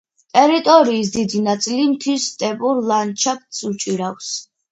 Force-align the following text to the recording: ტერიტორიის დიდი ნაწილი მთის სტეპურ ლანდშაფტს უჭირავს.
ტერიტორიის 0.35 1.11
დიდი 1.15 1.41
ნაწილი 1.49 1.83
მთის 1.91 2.25
სტეპურ 2.31 2.81
ლანდშაფტს 2.93 3.63
უჭირავს. 3.73 4.35